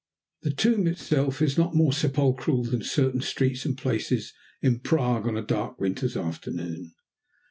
[0.41, 5.37] The tomb itself is not more sepulchral than certain streets and places in Prague on
[5.37, 6.95] a dark winter's afternoon.